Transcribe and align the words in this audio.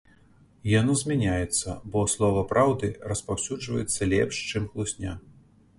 І 0.69 0.71
яно 0.81 0.95
змяняецца, 1.01 1.75
бо 1.95 2.05
слова 2.15 2.41
праўды 2.55 2.93
распаўсюджваецца 3.13 4.13
лепш, 4.17 4.35
чым 4.53 4.63
хлусня. 4.73 5.13